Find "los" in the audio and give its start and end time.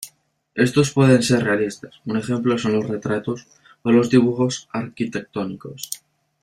2.73-2.87, 3.91-4.09